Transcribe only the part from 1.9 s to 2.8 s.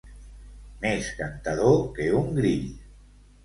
que un grill.